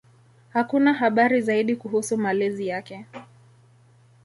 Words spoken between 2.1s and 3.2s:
malezi yake.